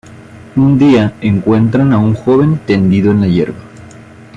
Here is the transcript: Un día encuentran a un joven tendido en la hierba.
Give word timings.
Un 0.55 0.79
día 0.79 1.13
encuentran 1.21 1.93
a 1.93 1.99
un 1.99 2.15
joven 2.15 2.57
tendido 2.65 3.11
en 3.11 3.21
la 3.21 3.27
hierba. 3.27 3.59